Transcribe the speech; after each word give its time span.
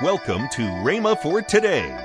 Welcome 0.00 0.48
to 0.52 0.62
Rhema 0.62 1.20
for 1.20 1.42
today. 1.42 1.96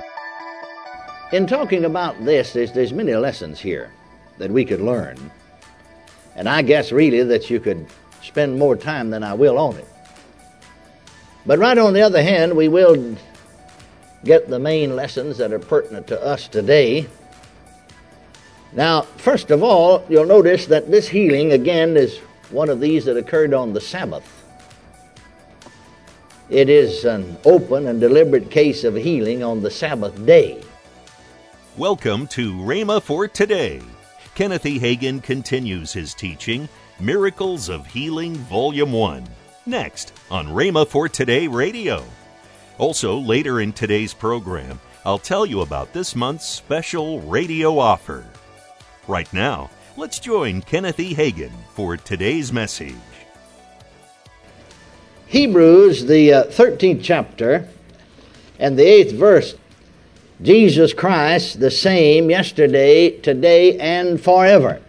In 1.32 1.46
talking 1.46 1.84
about 1.86 2.22
this, 2.22 2.52
there's, 2.52 2.70
there's 2.70 2.92
many 2.92 3.14
lessons 3.14 3.58
here 3.58 3.90
that 4.36 4.50
we 4.50 4.64
could 4.64 4.80
learn. 4.80 5.32
And 6.36 6.48
I 6.48 6.62
guess 6.62 6.92
really 6.92 7.22
that 7.24 7.50
you 7.50 7.58
could 7.58 7.86
spend 8.22 8.56
more 8.56 8.76
time 8.76 9.10
than 9.10 9.24
I 9.24 9.34
will 9.34 9.58
on 9.58 9.78
it. 9.78 9.88
But 11.44 11.58
right 11.58 11.76
on 11.76 11.92
the 11.92 12.02
other 12.02 12.22
hand, 12.22 12.54
we 12.54 12.68
will 12.68 13.16
get 14.22 14.48
the 14.48 14.60
main 14.60 14.94
lessons 14.94 15.38
that 15.38 15.52
are 15.52 15.58
pertinent 15.58 16.06
to 16.08 16.22
us 16.22 16.46
today. 16.46 17.08
Now, 18.74 19.02
first 19.02 19.50
of 19.50 19.62
all, 19.62 20.04
you'll 20.08 20.26
notice 20.26 20.66
that 20.66 20.90
this 20.90 21.08
healing, 21.08 21.52
again, 21.52 21.96
is 21.96 22.18
one 22.50 22.68
of 22.68 22.80
these 22.80 23.06
that 23.06 23.16
occurred 23.16 23.54
on 23.54 23.72
the 23.72 23.80
Sabbath. 23.80 24.37
It 26.50 26.70
is 26.70 27.04
an 27.04 27.36
open 27.44 27.88
and 27.88 28.00
deliberate 28.00 28.50
case 28.50 28.82
of 28.82 28.94
healing 28.94 29.42
on 29.42 29.60
the 29.60 29.70
Sabbath 29.70 30.24
day. 30.24 30.62
Welcome 31.76 32.26
to 32.28 32.54
Rhema 32.54 33.02
for 33.02 33.28
today. 33.28 33.82
Kenneth 34.34 34.64
E. 34.64 34.80
Hagin 34.80 35.22
continues 35.22 35.92
his 35.92 36.14
teaching, 36.14 36.66
Miracles 36.98 37.68
of 37.68 37.86
Healing, 37.86 38.34
Volume 38.34 38.92
1, 38.92 39.28
next 39.66 40.14
on 40.30 40.46
Rhema 40.46 40.88
for 40.88 41.06
Today 41.06 41.46
Radio. 41.46 42.02
Also, 42.78 43.18
later 43.18 43.60
in 43.60 43.74
today's 43.74 44.14
program, 44.14 44.80
I'll 45.04 45.18
tell 45.18 45.44
you 45.44 45.60
about 45.60 45.92
this 45.92 46.16
month's 46.16 46.46
special 46.46 47.20
radio 47.20 47.78
offer. 47.78 48.24
Right 49.06 49.30
now, 49.34 49.68
let's 49.98 50.18
join 50.18 50.62
Kenneth 50.62 50.98
E. 50.98 51.14
Hagin 51.14 51.52
for 51.74 51.98
today's 51.98 52.54
message. 52.54 52.94
Hebrews, 55.28 56.06
the 56.06 56.32
uh, 56.32 56.44
13th 56.44 57.00
chapter, 57.02 57.68
and 58.58 58.78
the 58.78 58.84
8th 58.84 59.12
verse 59.12 59.54
Jesus 60.40 60.94
Christ, 60.94 61.60
the 61.60 61.70
same 61.70 62.30
yesterday, 62.30 63.10
today, 63.10 63.78
and 63.78 64.20
forever. 64.22 64.80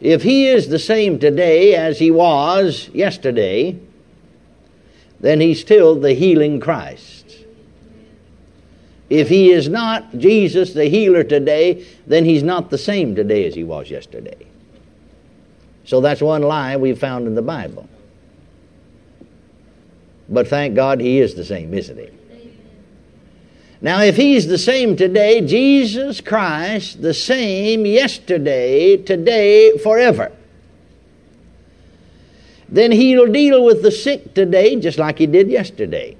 If 0.00 0.22
he 0.22 0.46
is 0.46 0.68
the 0.68 0.78
same 0.78 1.18
today 1.18 1.74
as 1.74 1.98
he 1.98 2.10
was 2.10 2.88
yesterday, 2.94 3.78
then 5.20 5.40
he's 5.40 5.60
still 5.60 5.98
the 5.98 6.14
healing 6.14 6.60
Christ. 6.60 7.36
If 9.10 9.28
he 9.28 9.50
is 9.50 9.68
not 9.68 10.16
Jesus, 10.16 10.72
the 10.72 10.86
healer 10.86 11.24
today, 11.24 11.86
then 12.06 12.24
he's 12.24 12.42
not 12.42 12.70
the 12.70 12.78
same 12.78 13.14
today 13.14 13.44
as 13.46 13.54
he 13.54 13.64
was 13.64 13.90
yesterday. 13.90 14.46
So 15.86 16.00
that's 16.00 16.20
one 16.20 16.42
lie 16.42 16.76
we've 16.76 16.98
found 16.98 17.26
in 17.26 17.34
the 17.34 17.42
Bible. 17.42 17.88
But 20.28 20.48
thank 20.48 20.74
God 20.74 21.00
he 21.00 21.20
is 21.20 21.34
the 21.34 21.44
same, 21.44 21.72
isn't 21.72 21.96
he? 21.96 22.10
Now, 23.80 24.02
if 24.02 24.16
he's 24.16 24.48
the 24.48 24.58
same 24.58 24.96
today, 24.96 25.40
Jesus 25.42 26.20
Christ, 26.20 27.02
the 27.02 27.14
same 27.14 27.86
yesterday, 27.86 28.96
today, 28.96 29.78
forever, 29.78 30.32
then 32.68 32.90
he'll 32.90 33.30
deal 33.30 33.64
with 33.64 33.82
the 33.82 33.92
sick 33.92 34.34
today 34.34 34.74
just 34.76 34.98
like 34.98 35.18
he 35.18 35.26
did 35.26 35.48
yesterday. 35.48 36.16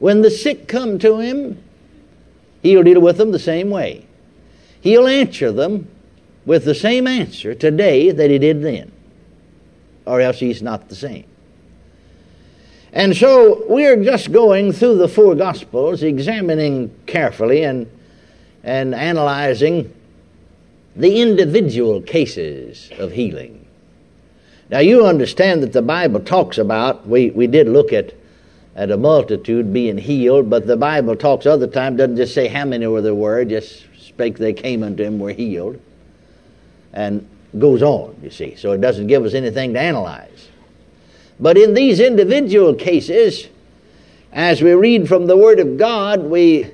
When 0.00 0.22
the 0.22 0.30
sick 0.30 0.66
come 0.66 0.98
to 0.98 1.18
him, 1.18 1.62
he'll 2.62 2.82
deal 2.82 3.00
with 3.00 3.18
them 3.18 3.30
the 3.30 3.38
same 3.38 3.70
way. 3.70 4.04
He'll 4.80 5.06
answer 5.06 5.52
them 5.52 5.88
with 6.44 6.64
the 6.64 6.74
same 6.74 7.06
answer 7.06 7.54
today 7.54 8.10
that 8.10 8.30
he 8.30 8.38
did 8.38 8.62
then, 8.62 8.90
or 10.06 10.20
else 10.20 10.40
he's 10.40 10.62
not 10.62 10.88
the 10.88 10.94
same. 10.94 11.24
And 12.92 13.16
so 13.16 13.64
we're 13.68 14.02
just 14.02 14.32
going 14.32 14.72
through 14.72 14.98
the 14.98 15.08
four 15.08 15.34
Gospels, 15.34 16.02
examining 16.02 16.94
carefully 17.06 17.62
and, 17.62 17.90
and 18.62 18.94
analyzing 18.94 19.92
the 20.94 21.22
individual 21.22 22.02
cases 22.02 22.90
of 22.98 23.12
healing. 23.12 23.66
Now, 24.68 24.80
you 24.80 25.06
understand 25.06 25.62
that 25.62 25.72
the 25.72 25.82
Bible 25.82 26.20
talks 26.20 26.58
about, 26.58 27.06
we, 27.06 27.30
we 27.30 27.46
did 27.46 27.66
look 27.68 27.92
at, 27.92 28.12
at 28.76 28.90
a 28.90 28.96
multitude 28.96 29.72
being 29.72 29.96
healed, 29.96 30.50
but 30.50 30.66
the 30.66 30.76
Bible 30.76 31.16
talks 31.16 31.46
other 31.46 31.66
time, 31.66 31.96
doesn't 31.96 32.16
just 32.16 32.34
say 32.34 32.48
how 32.48 32.64
many 32.64 32.86
were 32.86 33.00
there 33.00 33.14
were, 33.14 33.44
just 33.44 33.84
spake 33.98 34.36
they 34.36 34.52
came 34.52 34.82
unto 34.82 35.02
him 35.02 35.18
were 35.18 35.32
healed 35.32 35.80
and 36.92 37.28
goes 37.58 37.82
on, 37.82 38.18
you 38.22 38.30
see. 38.30 38.54
So 38.56 38.72
it 38.72 38.80
doesn't 38.80 39.06
give 39.06 39.24
us 39.24 39.34
anything 39.34 39.74
to 39.74 39.80
analyze. 39.80 40.48
But 41.38 41.58
in 41.58 41.74
these 41.74 42.00
individual 42.00 42.74
cases, 42.74 43.48
as 44.32 44.62
we 44.62 44.72
read 44.72 45.08
from 45.08 45.26
the 45.26 45.36
Word 45.36 45.58
of 45.58 45.76
God, 45.76 46.22
we 46.22 46.70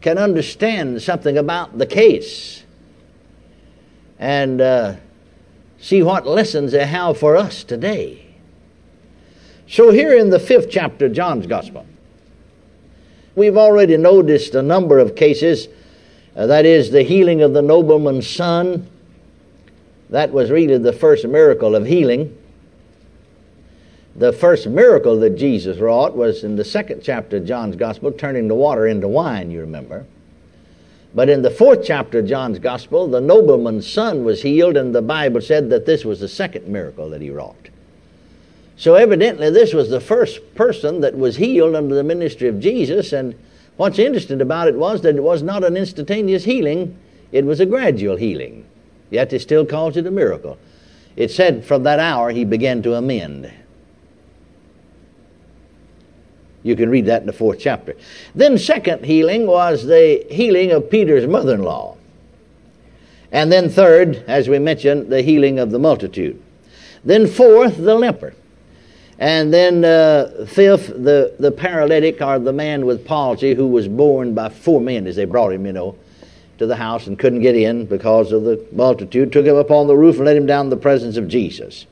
can 0.00 0.18
understand 0.18 1.02
something 1.02 1.38
about 1.38 1.78
the 1.78 1.86
case 1.86 2.62
and 4.18 4.60
uh, 4.60 4.94
see 5.78 6.02
what 6.02 6.26
lessons 6.26 6.72
they 6.72 6.86
have 6.86 7.18
for 7.18 7.36
us 7.36 7.64
today. 7.64 8.24
So, 9.68 9.90
here 9.90 10.16
in 10.16 10.30
the 10.30 10.38
fifth 10.38 10.70
chapter 10.70 11.06
of 11.06 11.12
John's 11.12 11.46
Gospel, 11.46 11.86
we've 13.34 13.56
already 13.56 13.96
noticed 13.96 14.54
a 14.54 14.62
number 14.62 14.98
of 14.98 15.16
cases. 15.16 15.68
Uh, 16.36 16.46
that 16.46 16.64
is, 16.66 16.90
the 16.90 17.02
healing 17.02 17.42
of 17.42 17.52
the 17.52 17.62
nobleman's 17.62 18.28
son, 18.28 18.88
that 20.12 20.30
was 20.30 20.50
really 20.50 20.76
the 20.76 20.92
first 20.92 21.26
miracle 21.26 21.74
of 21.74 21.86
healing. 21.86 22.36
The 24.14 24.30
first 24.30 24.66
miracle 24.66 25.18
that 25.20 25.38
Jesus 25.38 25.78
wrought 25.78 26.14
was 26.14 26.44
in 26.44 26.56
the 26.56 26.66
second 26.66 27.00
chapter 27.02 27.38
of 27.38 27.46
John's 27.46 27.76
Gospel, 27.76 28.12
turning 28.12 28.46
the 28.46 28.54
water 28.54 28.86
into 28.86 29.08
wine, 29.08 29.50
you 29.50 29.60
remember. 29.60 30.04
But 31.14 31.30
in 31.30 31.40
the 31.40 31.50
fourth 31.50 31.82
chapter 31.82 32.18
of 32.18 32.26
John's 32.26 32.58
Gospel, 32.58 33.08
the 33.08 33.22
nobleman's 33.22 33.90
son 33.90 34.22
was 34.22 34.42
healed, 34.42 34.76
and 34.76 34.94
the 34.94 35.00
Bible 35.00 35.40
said 35.40 35.70
that 35.70 35.86
this 35.86 36.04
was 36.04 36.20
the 36.20 36.28
second 36.28 36.68
miracle 36.68 37.08
that 37.08 37.22
he 37.22 37.30
wrought. 37.30 37.70
So 38.76 38.96
evidently, 38.96 39.48
this 39.48 39.72
was 39.72 39.88
the 39.88 40.00
first 40.00 40.54
person 40.54 41.00
that 41.00 41.16
was 41.16 41.36
healed 41.36 41.74
under 41.74 41.94
the 41.94 42.04
ministry 42.04 42.48
of 42.48 42.60
Jesus, 42.60 43.14
and 43.14 43.34
what's 43.78 43.98
interesting 43.98 44.42
about 44.42 44.68
it 44.68 44.74
was 44.74 45.00
that 45.02 45.16
it 45.16 45.22
was 45.22 45.42
not 45.42 45.64
an 45.64 45.74
instantaneous 45.74 46.44
healing, 46.44 46.98
it 47.30 47.46
was 47.46 47.60
a 47.60 47.66
gradual 47.66 48.16
healing. 48.16 48.66
Yet 49.12 49.34
it 49.34 49.40
still 49.40 49.66
calls 49.66 49.98
it 49.98 50.06
a 50.06 50.10
miracle. 50.10 50.56
It 51.16 51.30
said 51.30 51.66
from 51.66 51.82
that 51.82 51.98
hour 51.98 52.30
he 52.30 52.46
began 52.46 52.82
to 52.82 52.94
amend. 52.94 53.52
You 56.62 56.74
can 56.76 56.88
read 56.88 57.04
that 57.06 57.20
in 57.20 57.26
the 57.26 57.34
fourth 57.34 57.58
chapter. 57.60 57.94
Then, 58.34 58.56
second 58.56 59.04
healing 59.04 59.46
was 59.46 59.84
the 59.84 60.24
healing 60.30 60.70
of 60.70 60.88
Peter's 60.88 61.26
mother 61.26 61.54
in 61.54 61.62
law. 61.62 61.98
And 63.30 63.52
then, 63.52 63.68
third, 63.68 64.24
as 64.26 64.48
we 64.48 64.58
mentioned, 64.58 65.10
the 65.12 65.20
healing 65.20 65.58
of 65.58 65.72
the 65.72 65.78
multitude. 65.78 66.40
Then, 67.04 67.26
fourth, 67.26 67.76
the 67.76 67.94
leper. 67.94 68.34
And 69.18 69.52
then, 69.52 69.84
uh, 69.84 70.46
fifth, 70.48 70.86
the, 70.86 71.34
the 71.38 71.52
paralytic 71.52 72.22
or 72.22 72.38
the 72.38 72.52
man 72.54 72.86
with 72.86 73.04
palsy 73.04 73.54
who 73.54 73.66
was 73.66 73.88
borne 73.88 74.32
by 74.32 74.48
four 74.48 74.80
men 74.80 75.06
as 75.06 75.16
they 75.16 75.26
brought 75.26 75.52
him, 75.52 75.66
you 75.66 75.72
know 75.72 75.98
to 76.62 76.66
the 76.66 76.76
house 76.76 77.06
and 77.06 77.18
couldn't 77.18 77.42
get 77.42 77.56
in 77.56 77.86
because 77.86 78.32
of 78.32 78.44
the 78.44 78.64
multitude, 78.72 79.32
took 79.32 79.44
him 79.44 79.56
up 79.56 79.70
on 79.70 79.88
the 79.88 79.96
roof 79.96 80.16
and 80.16 80.24
let 80.24 80.36
him 80.36 80.46
down 80.46 80.66
in 80.66 80.70
the 80.70 80.76
presence 80.76 81.16
of 81.16 81.28
Jesus. 81.28 81.86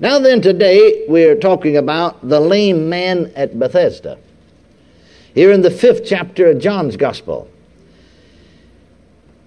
Now, 0.00 0.20
then, 0.20 0.40
today 0.40 1.04
we're 1.08 1.34
talking 1.34 1.76
about 1.76 2.26
the 2.26 2.40
lame 2.40 2.88
man 2.88 3.32
at 3.34 3.58
Bethesda. 3.58 4.16
Here 5.34 5.50
in 5.50 5.62
the 5.62 5.70
fifth 5.70 6.04
chapter 6.06 6.50
of 6.50 6.60
John's 6.60 6.96
Gospel. 6.96 7.50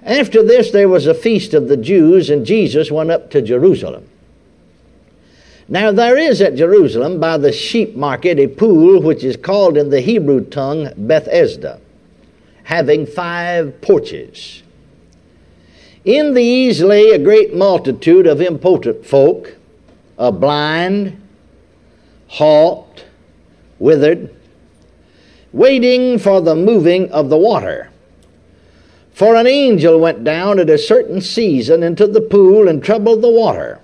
After 0.03 0.43
this, 0.43 0.71
there 0.71 0.89
was 0.89 1.07
a 1.07 1.13
feast 1.13 1.53
of 1.53 1.69
the 1.69 1.77
Jews, 1.77 2.29
and 2.29 2.45
Jesus 2.45 2.91
went 2.91 3.11
up 3.11 3.31
to 3.31 3.41
Jerusalem. 3.41 4.09
Now, 5.69 5.93
there 5.93 6.17
is 6.17 6.41
at 6.41 6.55
Jerusalem 6.55 7.21
by 7.21 7.37
the 7.37 7.53
sheep 7.53 7.95
market 7.95 8.37
a 8.37 8.47
pool 8.47 9.01
which 9.01 9.23
is 9.23 9.37
called 9.37 9.77
in 9.77 9.89
the 9.89 10.01
Hebrew 10.01 10.43
tongue 10.43 10.89
Bethesda 10.97 11.79
having 12.71 13.05
five 13.05 13.81
porches. 13.81 14.63
In 16.05 16.33
these 16.33 16.81
lay 16.81 17.09
a 17.09 17.19
great 17.19 17.53
multitude 17.53 18.25
of 18.25 18.41
impotent 18.41 19.05
folk, 19.05 19.57
a 20.17 20.31
blind, 20.31 21.21
halt, 22.27 23.03
withered, 23.77 24.33
waiting 25.51 26.17
for 26.17 26.39
the 26.39 26.55
moving 26.55 27.11
of 27.11 27.27
the 27.29 27.37
water. 27.37 27.89
For 29.11 29.35
an 29.35 29.47
angel 29.47 29.99
went 29.99 30.23
down 30.23 30.57
at 30.57 30.69
a 30.69 30.77
certain 30.77 31.19
season 31.19 31.83
into 31.83 32.07
the 32.07 32.21
pool 32.21 32.69
and 32.69 32.81
troubled 32.81 33.21
the 33.21 33.29
water. 33.29 33.81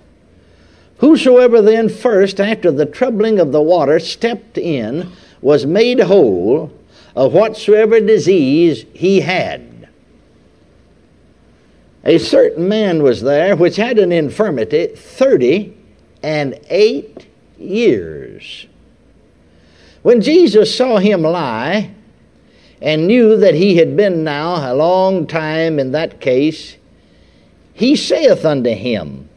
Whosoever 1.00 1.62
then 1.62 1.90
first, 1.90 2.40
after 2.40 2.72
the 2.72 2.86
troubling 2.86 3.38
of 3.38 3.52
the 3.52 3.62
water, 3.62 4.00
stepped 4.00 4.58
in, 4.58 5.12
was 5.42 5.66
made 5.66 6.00
whole, 6.00 6.72
of 7.18 7.34
whatsoever 7.34 8.00
disease 8.00 8.86
he 8.94 9.22
had. 9.22 9.90
A 12.04 12.20
certain 12.20 12.70
man 12.70 13.02
was 13.02 13.24
there 13.24 13.56
which 13.56 13.76
had 13.76 13.98
an 13.98 14.12
infirmity 14.12 14.86
thirty 14.96 15.76
and 16.22 16.60
eight 16.70 17.26
years. 17.58 18.68
When 20.04 20.22
Jesus 20.22 20.78
saw 20.78 20.98
him 21.00 21.24
lie 21.24 21.90
and 22.84 23.08
knew 23.08 23.36
that 23.36 23.56
he 23.56 23.78
had 23.78 23.98
been 23.98 24.24
now 24.24 24.72
a 24.72 24.76
long 24.76 25.26
time 25.26 25.80
in 25.80 25.94
that 25.94 26.22
case, 26.22 26.78
he 27.74 27.96
saith 27.96 28.46
unto 28.46 28.70
him, 28.70 29.28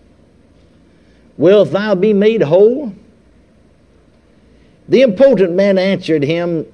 Wilt 1.39 1.73
thou 1.73 1.95
be 1.95 2.13
made 2.13 2.43
whole? 2.43 2.93
The 4.87 5.01
impotent 5.01 5.53
man 5.53 5.79
answered 5.79 6.23
him, 6.23 6.67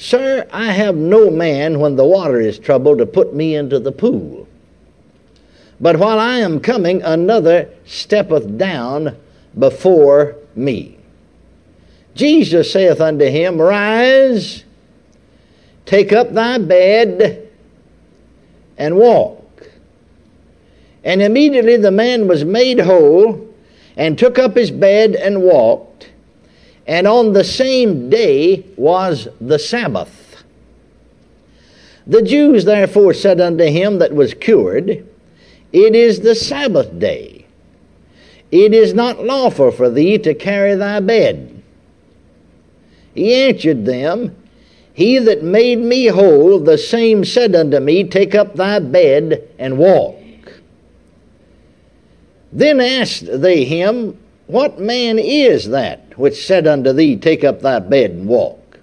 Sir, 0.00 0.46
I 0.52 0.70
have 0.70 0.94
no 0.94 1.28
man 1.28 1.80
when 1.80 1.96
the 1.96 2.04
water 2.04 2.40
is 2.40 2.56
troubled 2.56 2.98
to 2.98 3.06
put 3.06 3.34
me 3.34 3.56
into 3.56 3.80
the 3.80 3.90
pool. 3.90 4.46
But 5.80 5.98
while 5.98 6.20
I 6.20 6.38
am 6.38 6.60
coming, 6.60 7.02
another 7.02 7.68
steppeth 7.84 8.56
down 8.56 9.16
before 9.58 10.36
me. 10.54 10.98
Jesus 12.14 12.72
saith 12.72 13.00
unto 13.00 13.24
him, 13.24 13.60
Rise, 13.60 14.62
take 15.84 16.12
up 16.12 16.32
thy 16.32 16.58
bed, 16.58 17.48
and 18.76 18.96
walk. 18.96 19.68
And 21.02 21.20
immediately 21.20 21.76
the 21.76 21.90
man 21.90 22.28
was 22.28 22.44
made 22.44 22.78
whole, 22.78 23.52
and 23.96 24.16
took 24.16 24.38
up 24.38 24.56
his 24.56 24.70
bed 24.70 25.16
and 25.16 25.42
walked. 25.42 26.10
And 26.88 27.06
on 27.06 27.34
the 27.34 27.44
same 27.44 28.08
day 28.08 28.64
was 28.76 29.28
the 29.42 29.58
Sabbath. 29.58 30.42
The 32.06 32.22
Jews 32.22 32.64
therefore 32.64 33.12
said 33.12 33.42
unto 33.42 33.64
him 33.64 33.98
that 33.98 34.14
was 34.14 34.32
cured, 34.32 35.06
it 35.70 35.94
is 35.94 36.20
the 36.20 36.34
Sabbath 36.34 36.98
day. 36.98 37.44
It 38.50 38.72
is 38.72 38.94
not 38.94 39.22
lawful 39.22 39.70
for 39.70 39.90
thee 39.90 40.16
to 40.16 40.32
carry 40.32 40.74
thy 40.74 41.00
bed. 41.00 41.62
He 43.14 43.34
answered 43.34 43.84
them, 43.84 44.34
He 44.94 45.18
that 45.18 45.42
made 45.42 45.80
me 45.80 46.06
whole, 46.06 46.58
the 46.58 46.78
same 46.78 47.22
said 47.26 47.54
unto 47.54 47.80
me, 47.80 48.04
Take 48.04 48.34
up 48.34 48.54
thy 48.54 48.78
bed 48.78 49.46
and 49.58 49.76
walk. 49.76 50.16
Then 52.50 52.80
asked 52.80 53.26
they 53.26 53.64
him, 53.66 54.16
What 54.48 54.80
man 54.80 55.18
is 55.18 55.68
that 55.68 56.18
which 56.18 56.44
said 56.44 56.66
unto 56.66 56.92
thee, 56.92 57.16
Take 57.16 57.44
up 57.44 57.60
thy 57.60 57.78
bed 57.78 58.10
and 58.10 58.26
walk? 58.26 58.80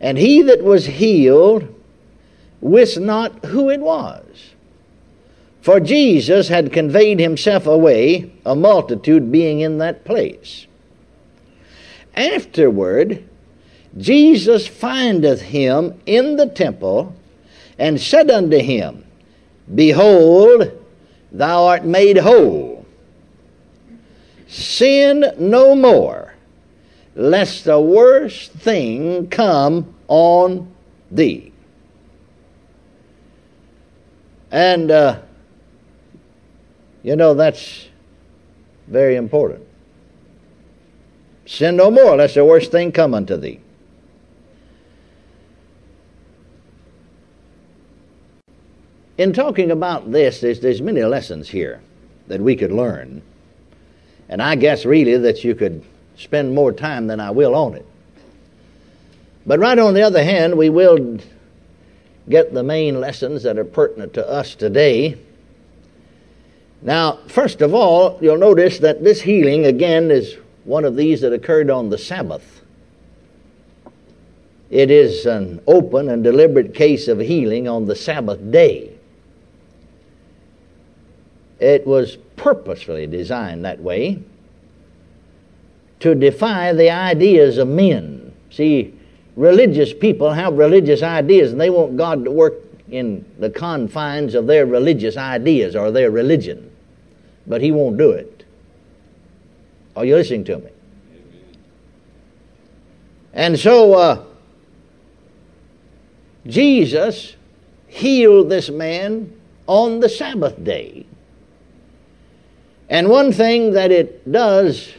And 0.00 0.18
he 0.18 0.42
that 0.42 0.64
was 0.64 0.86
healed 0.86 1.72
wist 2.62 2.98
not 2.98 3.44
who 3.44 3.68
it 3.68 3.80
was. 3.80 4.24
For 5.60 5.78
Jesus 5.78 6.48
had 6.48 6.72
conveyed 6.72 7.20
himself 7.20 7.66
away, 7.66 8.32
a 8.44 8.56
multitude 8.56 9.30
being 9.30 9.60
in 9.60 9.78
that 9.78 10.04
place. 10.04 10.66
Afterward, 12.16 13.22
Jesus 13.96 14.66
findeth 14.66 15.42
him 15.42 16.00
in 16.06 16.36
the 16.36 16.46
temple, 16.46 17.14
and 17.78 18.00
said 18.00 18.30
unto 18.30 18.58
him, 18.58 19.04
Behold, 19.74 20.70
thou 21.30 21.64
art 21.64 21.84
made 21.84 22.18
whole. 22.18 22.73
Sin 24.54 25.24
no 25.36 25.74
more, 25.74 26.32
lest 27.16 27.64
the 27.64 27.80
worst 27.80 28.52
thing 28.52 29.26
come 29.26 29.92
on 30.06 30.72
thee. 31.10 31.52
And 34.52 34.92
uh, 34.92 35.22
you 37.02 37.16
know, 37.16 37.34
that's 37.34 37.88
very 38.86 39.16
important. 39.16 39.66
Sin 41.46 41.74
no 41.74 41.90
more, 41.90 42.14
lest 42.14 42.36
the 42.36 42.44
worst 42.44 42.70
thing 42.70 42.92
come 42.92 43.12
unto 43.12 43.36
thee. 43.36 43.58
In 49.18 49.32
talking 49.32 49.72
about 49.72 50.12
this, 50.12 50.40
there's, 50.40 50.60
there's 50.60 50.80
many 50.80 51.02
lessons 51.02 51.48
here 51.48 51.80
that 52.28 52.40
we 52.40 52.54
could 52.54 52.70
learn. 52.70 53.20
And 54.34 54.42
I 54.42 54.56
guess 54.56 54.84
really 54.84 55.16
that 55.16 55.44
you 55.44 55.54
could 55.54 55.82
spend 56.18 56.54
more 56.54 56.72
time 56.72 57.06
than 57.06 57.20
I 57.20 57.30
will 57.30 57.54
on 57.54 57.74
it. 57.74 57.86
But 59.46 59.60
right 59.60 59.78
on 59.78 59.94
the 59.94 60.02
other 60.02 60.22
hand, 60.22 60.58
we 60.58 60.68
will 60.68 61.20
get 62.28 62.52
the 62.52 62.62
main 62.62 63.00
lessons 63.00 63.44
that 63.44 63.58
are 63.58 63.64
pertinent 63.64 64.12
to 64.14 64.28
us 64.28 64.54
today 64.54 65.16
now, 66.84 67.20
first 67.28 67.62
of 67.62 67.72
all, 67.72 68.18
you'll 68.20 68.36
notice 68.36 68.78
that 68.80 69.02
this 69.02 69.22
healing, 69.22 69.64
again, 69.64 70.10
is 70.10 70.36
one 70.64 70.84
of 70.84 70.96
these 70.96 71.22
that 71.22 71.32
occurred 71.32 71.70
on 71.70 71.88
the 71.88 71.96
Sabbath. 71.96 72.60
It 74.70 74.90
is 74.90 75.24
an 75.24 75.62
open 75.66 76.10
and 76.10 76.22
deliberate 76.22 76.74
case 76.74 77.08
of 77.08 77.20
healing 77.20 77.66
on 77.66 77.86
the 77.86 77.96
Sabbath 77.96 78.50
day. 78.50 78.93
It 81.60 81.86
was 81.86 82.16
purposefully 82.36 83.06
designed 83.06 83.64
that 83.64 83.80
way 83.80 84.22
to 86.00 86.14
defy 86.14 86.72
the 86.72 86.90
ideas 86.90 87.58
of 87.58 87.68
men. 87.68 88.34
See, 88.50 88.94
religious 89.36 89.92
people 89.92 90.32
have 90.32 90.54
religious 90.54 91.02
ideas 91.02 91.52
and 91.52 91.60
they 91.60 91.70
want 91.70 91.96
God 91.96 92.24
to 92.24 92.30
work 92.30 92.54
in 92.90 93.24
the 93.38 93.50
confines 93.50 94.34
of 94.34 94.46
their 94.46 94.66
religious 94.66 95.16
ideas 95.16 95.74
or 95.74 95.90
their 95.90 96.10
religion 96.10 96.70
but 97.46 97.60
he 97.60 97.70
won't 97.70 97.96
do 97.96 98.10
it. 98.10 98.44
Are 99.96 100.04
you 100.04 100.16
listening 100.16 100.44
to 100.44 100.58
me? 100.58 100.70
And 103.32 103.58
so 103.58 103.94
uh, 103.94 104.24
Jesus 106.46 107.36
healed 107.86 108.48
this 108.48 108.70
man 108.70 109.32
on 109.66 110.00
the 110.00 110.08
Sabbath 110.08 110.62
day. 110.62 111.06
And 112.88 113.08
one 113.08 113.32
thing 113.32 113.72
that 113.72 113.90
it 113.90 114.30
does 114.30 114.92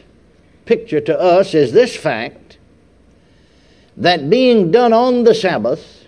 picture 0.64 1.00
to 1.00 1.18
us 1.18 1.54
is 1.54 1.72
this 1.72 1.96
fact 1.96 2.58
that 3.96 4.28
being 4.28 4.70
done 4.70 4.92
on 4.92 5.24
the 5.24 5.34
Sabbath, 5.34 6.06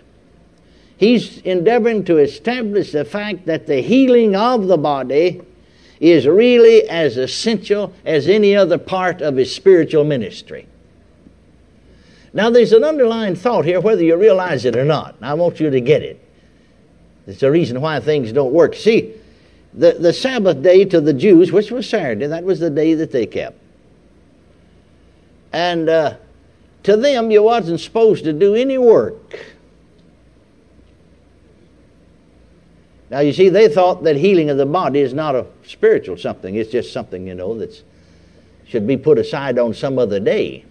he's 0.97 1.39
endeavoring 1.39 2.03
to 2.05 2.17
establish 2.17 2.91
the 2.91 3.05
fact 3.05 3.45
that 3.45 3.65
the 3.65 3.81
healing 3.81 4.35
of 4.35 4.67
the 4.67 4.77
body 4.77 5.41
is 5.99 6.27
really 6.27 6.87
as 6.89 7.17
essential 7.17 7.93
as 8.05 8.27
any 8.27 8.55
other 8.55 8.77
part 8.77 9.21
of 9.21 9.35
his 9.35 9.53
spiritual 9.53 10.03
ministry. 10.03 10.67
Now, 12.31 12.49
there's 12.49 12.73
an 12.73 12.83
underlying 12.83 13.35
thought 13.35 13.65
here, 13.65 13.81
whether 13.81 14.03
you 14.03 14.15
realize 14.15 14.65
it 14.65 14.75
or 14.75 14.85
not. 14.85 15.15
I 15.21 15.33
want 15.33 15.59
you 15.59 15.69
to 15.69 15.81
get 15.81 16.03
it. 16.03 16.23
It's 17.25 17.39
the 17.39 17.51
reason 17.51 17.81
why 17.81 17.99
things 17.99 18.31
don't 18.31 18.53
work. 18.53 18.75
See, 18.75 19.13
the, 19.73 19.93
the 19.93 20.13
Sabbath 20.13 20.61
day 20.61 20.85
to 20.85 20.99
the 20.99 21.13
Jews, 21.13 21.51
which 21.51 21.71
was 21.71 21.87
Saturday, 21.87 22.27
that 22.27 22.43
was 22.43 22.59
the 22.59 22.69
day 22.69 22.93
that 22.95 23.11
they 23.11 23.25
kept. 23.25 23.57
And 25.51 25.89
uh, 25.89 26.15
to 26.83 26.97
them, 26.97 27.31
you 27.31 27.43
wasn't 27.43 27.79
supposed 27.79 28.23
to 28.23 28.33
do 28.33 28.55
any 28.55 28.77
work. 28.77 29.39
Now, 33.09 33.19
you 33.19 33.33
see, 33.33 33.49
they 33.49 33.67
thought 33.67 34.03
that 34.03 34.15
healing 34.15 34.51
of 34.51 34.57
the 34.57 34.67
body 34.67 34.99
is 34.99 35.13
not 35.13 35.35
a 35.35 35.47
spiritual 35.65 36.17
something. 36.17 36.55
It's 36.55 36.71
just 36.71 36.93
something, 36.93 37.27
you 37.27 37.33
know, 37.33 37.57
that 37.57 37.83
should 38.67 38.85
be 38.85 38.97
put 38.97 39.17
aside 39.17 39.57
on 39.57 39.73
some 39.73 39.97
other 39.97 40.19
day. 40.19 40.63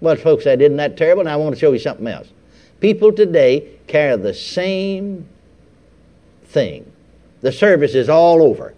Well, 0.00 0.14
folks 0.14 0.44
said, 0.44 0.62
isn't 0.62 0.76
that 0.76 0.96
terrible? 0.96 1.24
Now 1.24 1.32
I 1.32 1.36
want 1.36 1.56
to 1.56 1.60
show 1.60 1.72
you 1.72 1.80
something 1.80 2.06
else. 2.06 2.28
People 2.80 3.12
today 3.12 3.68
carry 3.88 4.16
the 4.16 4.34
same 4.34 5.28
thing. 6.48 6.90
The 7.40 7.52
service 7.52 7.94
is 7.94 8.08
all 8.08 8.42
over. 8.42 8.74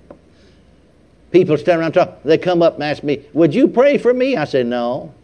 People 1.30 1.56
stand 1.56 1.80
around 1.80 1.92
talking. 1.92 2.14
They 2.24 2.38
come 2.38 2.62
up 2.62 2.74
and 2.74 2.82
ask 2.82 3.02
me, 3.02 3.24
Would 3.32 3.54
you 3.54 3.68
pray 3.68 3.98
for 3.98 4.12
me? 4.14 4.36
I 4.36 4.44
say, 4.44 4.62
No. 4.62 5.14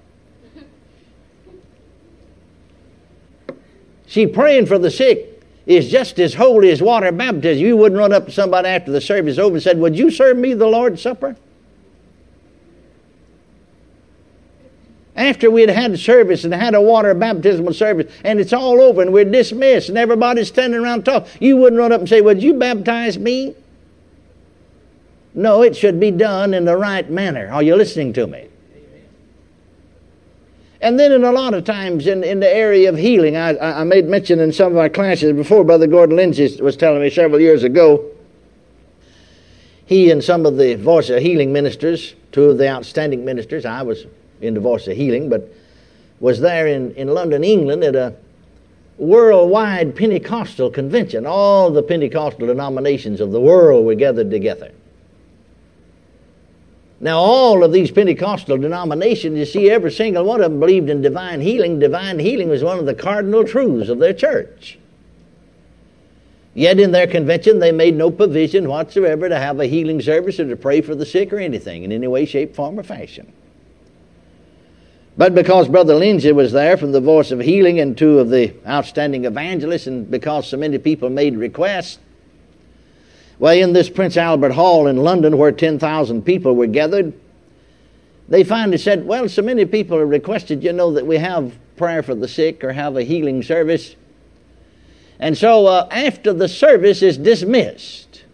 See, 4.06 4.26
praying 4.26 4.66
for 4.66 4.78
the 4.78 4.90
sick 4.90 5.42
is 5.66 5.90
just 5.90 6.18
as 6.18 6.34
holy 6.34 6.70
as 6.70 6.82
water 6.82 7.10
baptism. 7.10 7.64
You 7.64 7.76
wouldn't 7.76 7.98
run 7.98 8.12
up 8.12 8.26
to 8.26 8.32
somebody 8.32 8.68
after 8.68 8.90
the 8.92 9.00
service 9.00 9.38
over 9.38 9.54
and 9.54 9.62
said, 9.62 9.78
Would 9.78 9.96
you 9.96 10.10
serve 10.10 10.36
me 10.36 10.52
the 10.54 10.66
Lord's 10.66 11.00
Supper? 11.00 11.36
After 15.24 15.50
we'd 15.50 15.70
had 15.70 15.98
service 15.98 16.44
and 16.44 16.52
had 16.52 16.74
a 16.74 16.82
water 16.82 17.14
baptismal 17.14 17.72
service 17.72 18.12
and 18.24 18.38
it's 18.38 18.52
all 18.52 18.78
over 18.82 19.00
and 19.00 19.10
we're 19.10 19.24
dismissed 19.24 19.88
and 19.88 19.96
everybody's 19.96 20.48
standing 20.48 20.78
around 20.78 21.06
talking, 21.06 21.30
you 21.40 21.56
wouldn't 21.56 21.78
run 21.78 21.92
up 21.92 22.00
and 22.00 22.08
say, 22.08 22.20
Would 22.20 22.42
you 22.42 22.52
baptize 22.52 23.16
me? 23.16 23.54
No, 25.32 25.62
it 25.62 25.74
should 25.76 25.98
be 25.98 26.10
done 26.10 26.52
in 26.52 26.66
the 26.66 26.76
right 26.76 27.08
manner. 27.08 27.48
Are 27.50 27.62
you 27.62 27.74
listening 27.74 28.12
to 28.12 28.26
me? 28.26 28.48
And 30.82 31.00
then, 31.00 31.10
in 31.10 31.24
a 31.24 31.32
lot 31.32 31.54
of 31.54 31.64
times 31.64 32.06
in, 32.06 32.22
in 32.22 32.40
the 32.40 32.54
area 32.54 32.90
of 32.90 32.98
healing, 32.98 33.34
I, 33.34 33.56
I 33.80 33.84
made 33.84 34.04
mention 34.04 34.40
in 34.40 34.52
some 34.52 34.66
of 34.66 34.74
my 34.74 34.90
classes 34.90 35.32
before, 35.32 35.64
Brother 35.64 35.86
Gordon 35.86 36.16
Lindsay 36.16 36.60
was 36.60 36.76
telling 36.76 37.00
me 37.00 37.08
several 37.08 37.40
years 37.40 37.64
ago. 37.64 38.04
he 39.86 40.10
and 40.10 40.22
some 40.22 40.44
of 40.44 40.58
the 40.58 40.74
Voice 40.74 41.08
of 41.08 41.22
Healing 41.22 41.50
ministers, 41.54 42.14
two 42.30 42.50
of 42.50 42.58
the 42.58 42.68
outstanding 42.68 43.24
ministers, 43.24 43.64
I 43.64 43.80
was 43.80 44.04
in 44.40 44.54
the 44.54 44.60
Voice 44.60 44.86
of 44.86 44.96
Healing, 44.96 45.28
but 45.28 45.52
was 46.20 46.40
there 46.40 46.66
in, 46.66 46.94
in 46.94 47.08
London, 47.08 47.44
England 47.44 47.84
at 47.84 47.94
a 47.94 48.14
worldwide 48.98 49.96
Pentecostal 49.96 50.70
convention. 50.70 51.26
All 51.26 51.70
the 51.70 51.82
Pentecostal 51.82 52.46
denominations 52.46 53.20
of 53.20 53.32
the 53.32 53.40
world 53.40 53.84
were 53.84 53.94
gathered 53.94 54.30
together. 54.30 54.72
Now, 57.00 57.18
all 57.18 57.64
of 57.64 57.72
these 57.72 57.90
Pentecostal 57.90 58.56
denominations, 58.56 59.36
you 59.36 59.44
see, 59.44 59.70
every 59.70 59.90
single 59.90 60.24
one 60.24 60.40
of 60.40 60.50
them 60.50 60.60
believed 60.60 60.88
in 60.88 61.02
divine 61.02 61.40
healing. 61.40 61.78
Divine 61.78 62.18
healing 62.18 62.48
was 62.48 62.62
one 62.62 62.78
of 62.78 62.86
the 62.86 62.94
cardinal 62.94 63.44
truths 63.44 63.90
of 63.90 63.98
their 63.98 64.14
church. 64.14 64.78
Yet 66.54 66.78
in 66.78 66.92
their 66.92 67.08
convention, 67.08 67.58
they 67.58 67.72
made 67.72 67.96
no 67.96 68.10
provision 68.12 68.68
whatsoever 68.68 69.28
to 69.28 69.38
have 69.38 69.58
a 69.58 69.66
healing 69.66 70.00
service 70.00 70.38
or 70.38 70.48
to 70.48 70.56
pray 70.56 70.80
for 70.80 70.94
the 70.94 71.04
sick 71.04 71.32
or 71.32 71.38
anything 71.38 71.82
in 71.82 71.90
any 71.90 72.06
way, 72.06 72.24
shape, 72.24 72.54
form, 72.54 72.78
or 72.78 72.84
fashion. 72.84 73.32
But 75.16 75.34
because 75.34 75.68
Brother 75.68 75.94
Lindsay 75.94 76.32
was 76.32 76.52
there 76.52 76.76
from 76.76 76.92
the 76.92 77.00
Voice 77.00 77.30
of 77.30 77.40
Healing 77.40 77.78
and 77.78 77.96
two 77.96 78.18
of 78.18 78.30
the 78.30 78.52
outstanding 78.66 79.24
evangelists, 79.24 79.86
and 79.86 80.10
because 80.10 80.48
so 80.48 80.56
many 80.56 80.78
people 80.78 81.08
made 81.08 81.36
requests, 81.36 81.98
well, 83.38 83.54
in 83.54 83.72
this 83.72 83.90
Prince 83.90 84.16
Albert 84.16 84.52
Hall 84.52 84.86
in 84.86 84.96
London, 84.96 85.38
where 85.38 85.52
10,000 85.52 86.22
people 86.22 86.54
were 86.56 86.66
gathered, 86.66 87.12
they 88.28 88.42
finally 88.42 88.78
said, 88.78 89.06
Well, 89.06 89.28
so 89.28 89.42
many 89.42 89.64
people 89.64 89.98
have 89.98 90.08
requested, 90.08 90.62
you 90.62 90.72
know, 90.72 90.92
that 90.92 91.06
we 91.06 91.18
have 91.18 91.54
prayer 91.76 92.02
for 92.02 92.14
the 92.14 92.28
sick 92.28 92.64
or 92.64 92.72
have 92.72 92.96
a 92.96 93.02
healing 93.02 93.42
service. 93.42 93.96
And 95.18 95.36
so 95.36 95.66
uh, 95.66 95.88
after 95.90 96.32
the 96.32 96.48
service 96.48 97.02
is 97.02 97.18
dismissed 97.18 98.24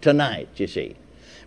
tonight, 0.00 0.48
you 0.56 0.66
see, 0.66 0.96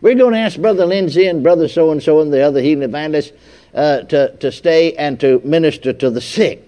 we're 0.02 0.16
going 0.16 0.34
to 0.34 0.40
ask 0.40 0.60
Brother 0.60 0.86
Lindsay 0.86 1.28
and 1.28 1.44
Brother 1.44 1.68
so 1.68 1.92
and 1.92 2.02
so 2.02 2.22
and 2.22 2.32
the 2.32 2.42
other 2.42 2.62
healing 2.62 2.84
evangelists 2.84 3.34
uh, 3.74 4.02
to, 4.04 4.36
to 4.38 4.52
stay 4.52 4.94
and 4.94 5.20
to 5.20 5.42
minister 5.44 5.94
to 5.94 6.10
the 6.10 6.22
sick. 6.22 6.64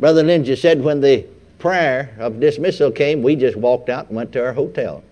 Brother 0.00 0.22
Lindsay 0.22 0.56
said 0.56 0.82
when 0.82 1.00
the 1.00 1.26
prayer 1.58 2.14
of 2.18 2.40
dismissal 2.40 2.90
came, 2.90 3.22
we 3.22 3.36
just 3.36 3.56
walked 3.56 3.88
out 3.88 4.08
and 4.08 4.16
went 4.16 4.32
to 4.32 4.44
our 4.44 4.52
hotel. 4.52 5.02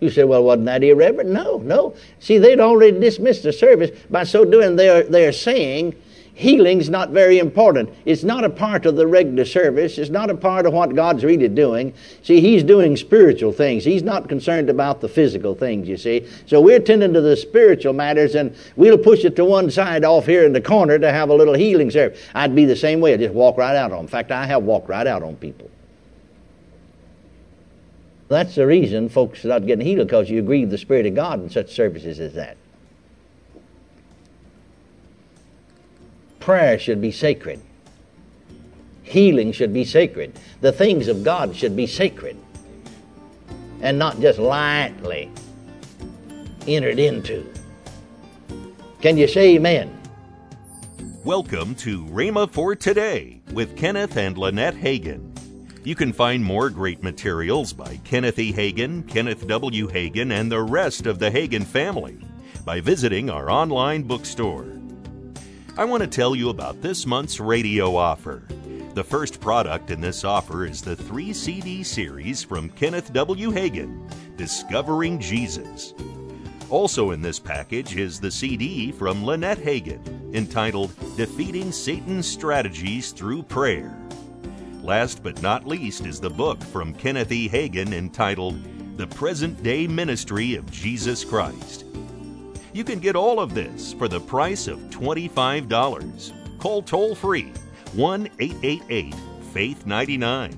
You 0.00 0.10
say, 0.10 0.24
well, 0.24 0.44
wasn't 0.44 0.66
that 0.66 0.84
irreverent? 0.84 1.30
No, 1.30 1.58
no. 1.58 1.96
See, 2.20 2.38
they'd 2.38 2.60
already 2.60 2.98
dismissed 3.00 3.42
the 3.42 3.52
service. 3.52 3.90
By 4.10 4.24
so 4.24 4.44
doing, 4.44 4.76
they 4.76 4.88
are, 4.88 5.02
they 5.02 5.26
are 5.26 5.32
saying 5.32 5.96
healing's 6.38 6.88
not 6.88 7.10
very 7.10 7.40
important. 7.40 7.90
It's 8.04 8.22
not 8.22 8.44
a 8.44 8.48
part 8.48 8.86
of 8.86 8.94
the 8.94 9.08
regular 9.08 9.44
service. 9.44 9.98
It's 9.98 10.08
not 10.08 10.30
a 10.30 10.36
part 10.36 10.66
of 10.66 10.72
what 10.72 10.94
God's 10.94 11.24
really 11.24 11.48
doing. 11.48 11.92
See, 12.22 12.40
He's 12.40 12.62
doing 12.62 12.96
spiritual 12.96 13.52
things. 13.52 13.84
He's 13.84 14.04
not 14.04 14.28
concerned 14.28 14.70
about 14.70 15.00
the 15.00 15.08
physical 15.08 15.56
things, 15.56 15.88
you 15.88 15.96
see. 15.96 16.28
So 16.46 16.60
we're 16.60 16.78
tending 16.78 17.12
to 17.14 17.20
the 17.20 17.36
spiritual 17.36 17.92
matters 17.92 18.36
and 18.36 18.54
we'll 18.76 18.98
push 18.98 19.24
it 19.24 19.34
to 19.36 19.44
one 19.44 19.68
side 19.70 20.04
off 20.04 20.26
here 20.26 20.44
in 20.44 20.52
the 20.52 20.60
corner 20.60 20.96
to 20.96 21.10
have 21.10 21.28
a 21.28 21.34
little 21.34 21.54
healing 21.54 21.90
service. 21.90 22.20
I'd 22.34 22.54
be 22.54 22.64
the 22.64 22.76
same 22.76 23.00
way. 23.00 23.14
I'd 23.14 23.20
just 23.20 23.34
walk 23.34 23.58
right 23.58 23.74
out 23.74 23.90
on 23.90 23.98
them. 23.98 24.04
In 24.04 24.08
fact, 24.08 24.30
I 24.30 24.46
have 24.46 24.62
walked 24.62 24.88
right 24.88 25.06
out 25.08 25.24
on 25.24 25.34
people. 25.36 25.68
That's 28.28 28.54
the 28.54 28.66
reason 28.66 29.08
folks 29.08 29.44
are 29.44 29.48
not 29.48 29.66
getting 29.66 29.84
healed 29.84 30.06
because 30.06 30.30
you 30.30 30.42
grieve 30.42 30.70
the 30.70 30.78
Spirit 30.78 31.06
of 31.06 31.16
God 31.16 31.42
in 31.42 31.50
such 31.50 31.74
services 31.74 32.20
as 32.20 32.34
that. 32.34 32.56
Prayer 36.48 36.78
should 36.78 37.02
be 37.02 37.12
sacred. 37.12 37.60
Healing 39.02 39.52
should 39.52 39.74
be 39.74 39.84
sacred. 39.84 40.32
The 40.62 40.72
things 40.72 41.06
of 41.06 41.22
God 41.22 41.54
should 41.54 41.76
be 41.76 41.86
sacred 41.86 42.38
and 43.82 43.98
not 43.98 44.18
just 44.18 44.38
lightly 44.38 45.30
entered 46.66 46.98
into. 46.98 47.44
Can 49.02 49.18
you 49.18 49.28
say 49.28 49.56
amen? 49.56 49.94
Welcome 51.22 51.74
to 51.74 52.06
Rhema 52.06 52.50
for 52.50 52.74
Today 52.74 53.42
with 53.52 53.76
Kenneth 53.76 54.16
and 54.16 54.38
Lynette 54.38 54.76
Hagin. 54.76 55.38
You 55.84 55.94
can 55.94 56.14
find 56.14 56.42
more 56.42 56.70
great 56.70 57.02
materials 57.02 57.74
by 57.74 58.00
Kenneth 58.04 58.38
E. 58.38 58.54
Hagin, 58.54 59.06
Kenneth 59.06 59.46
W. 59.46 59.86
Hagin, 59.86 60.32
and 60.32 60.50
the 60.50 60.62
rest 60.62 61.04
of 61.04 61.18
the 61.18 61.30
Hagin 61.30 61.66
family 61.66 62.16
by 62.64 62.80
visiting 62.80 63.28
our 63.28 63.50
online 63.50 64.02
bookstore. 64.04 64.77
I 65.78 65.84
want 65.84 66.02
to 66.02 66.08
tell 66.08 66.34
you 66.34 66.48
about 66.48 66.82
this 66.82 67.06
month's 67.06 67.38
radio 67.38 67.94
offer. 67.94 68.42
The 68.94 69.04
first 69.04 69.40
product 69.40 69.92
in 69.92 70.00
this 70.00 70.24
offer 70.24 70.66
is 70.66 70.82
the 70.82 70.96
three 70.96 71.32
CD 71.32 71.84
series 71.84 72.42
from 72.42 72.70
Kenneth 72.70 73.12
W. 73.12 73.52
Hagin, 73.52 74.10
Discovering 74.36 75.20
Jesus. 75.20 75.94
Also 76.68 77.12
in 77.12 77.22
this 77.22 77.38
package 77.38 77.96
is 77.96 78.18
the 78.18 78.28
CD 78.28 78.90
from 78.90 79.24
Lynette 79.24 79.60
Hagin, 79.60 80.34
entitled 80.34 80.90
Defeating 81.16 81.70
Satan's 81.70 82.26
Strategies 82.26 83.12
Through 83.12 83.44
Prayer. 83.44 83.96
Last 84.82 85.22
but 85.22 85.40
not 85.42 85.64
least 85.64 86.06
is 86.06 86.18
the 86.18 86.28
book 86.28 86.60
from 86.60 86.92
Kenneth 86.92 87.30
E. 87.30 87.48
Hagin 87.48 87.92
entitled 87.92 88.60
The 88.96 89.06
Present 89.06 89.62
Day 89.62 89.86
Ministry 89.86 90.56
of 90.56 90.68
Jesus 90.72 91.24
Christ. 91.24 91.84
You 92.78 92.84
can 92.84 93.00
get 93.00 93.16
all 93.16 93.40
of 93.40 93.54
this 93.54 93.92
for 93.92 94.06
the 94.06 94.20
price 94.20 94.68
of 94.68 94.78
$25. 94.90 96.58
Call 96.60 96.80
toll 96.80 97.12
free 97.16 97.52
1 97.94 98.28
888 98.38 99.16
Faith 99.52 99.84
99. 99.84 100.56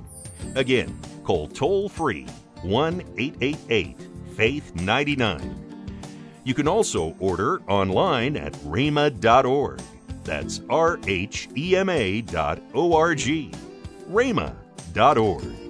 Again, 0.55 0.99
call 1.25 1.49
toll 1.49 1.89
free 1.89 2.27
1 2.61 3.00
888 3.17 3.97
Faith 4.37 4.75
99. 4.75 5.97
You 6.45 6.53
can 6.53 6.69
also 6.69 7.17
order 7.21 7.62
online 7.62 8.37
at 8.37 8.53
rhema.org. 8.53 9.81
That's 10.23 10.61
R 10.69 11.00
H 11.07 11.49
E 11.57 11.75
M 11.75 11.89
A 11.89 12.21
dot 12.21 12.61
O 12.75 12.95
R 12.95 13.15
G. 13.15 13.50
rhema.org. 14.11 15.70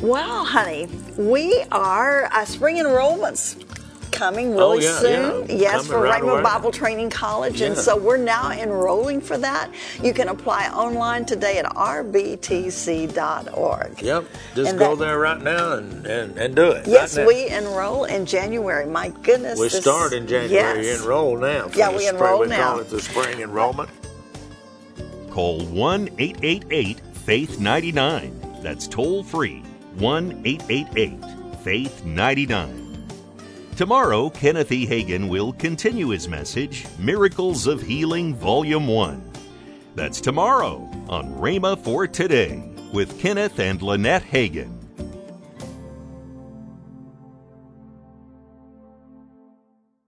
Well, 0.00 0.44
honey, 0.44 0.88
we 1.16 1.62
are 1.72 2.26
uh, 2.32 2.44
spring 2.44 2.76
enrollments 2.76 3.62
coming 4.12 4.50
really 4.52 4.62
Oh, 4.62 4.74
yeah, 4.90 4.98
soon. 4.98 5.48
yeah. 5.48 5.54
Yes, 5.56 5.72
Coming 5.72 5.86
for 5.88 6.00
right 6.02 6.22
Rhema 6.22 6.32
away. 6.34 6.42
Bible 6.42 6.70
Training 6.70 7.10
College. 7.10 7.60
And 7.60 7.76
so 7.76 7.96
we're 7.98 8.16
now 8.16 8.50
enrolling 8.50 9.20
for 9.20 9.36
that. 9.38 9.70
You 10.02 10.12
can 10.14 10.28
apply 10.28 10.68
online 10.68 11.24
today 11.26 11.58
at 11.58 11.64
rbtc.org. 11.66 12.32
Yep. 14.02 14.24
Just 14.54 14.70
And 14.70 14.78
go 14.78 14.94
that- 14.96 15.04
there 15.04 15.18
right 15.18 15.40
now 15.42 15.72
and, 15.72 16.06
and, 16.06 16.36
and 16.38 16.54
do 16.56 16.70
it. 16.72 16.86
Yes, 16.86 17.16
right 17.18 17.26
we 17.26 17.48
enroll 17.48 18.04
in 18.04 18.24
January. 18.26 18.86
My 18.86 19.08
goodness. 19.22 19.58
We 19.58 19.68
this- 19.68 19.80
start 19.80 20.12
in 20.12 20.26
January. 20.26 20.86
Yes. 20.86 20.98
You 20.98 21.02
enroll 21.02 21.36
now. 21.38 21.68
for 21.68 21.78
Yeah, 21.78 21.90
the 21.90 21.96
we 21.96 22.02
spring. 22.04 22.20
enroll 22.20 22.40
we 22.40 22.46
now. 22.48 22.70
call 22.70 22.80
it 22.80 22.88
the 22.90 23.00
spring 23.00 23.40
enrollment. 23.40 23.88
Call 25.30 25.60
1 25.66 26.08
888 26.18 27.00
Faith 27.14 27.58
99. 27.60 28.40
That's 28.62 28.86
toll 28.88 29.22
free 29.22 29.62
1 29.98 30.42
888 30.44 31.36
Faith 31.60 32.04
99. 32.04 33.08
Tomorrow, 33.76 34.28
Kenneth 34.30 34.70
E. 34.70 34.86
Hagin 34.86 35.28
will 35.28 35.54
continue 35.54 36.10
his 36.10 36.28
message, 36.28 36.86
Miracles 36.98 37.66
of 37.66 37.80
Healing, 37.80 38.34
Volume 38.34 38.86
1. 38.88 39.32
That's 39.94 40.20
tomorrow 40.20 40.88
on 41.08 41.34
Rhema 41.36 41.78
for 41.78 42.06
Today 42.06 42.62
with 42.92 43.18
Kenneth 43.18 43.58
and 43.58 43.80
Lynette 43.80 44.22
Hagin. 44.22 44.75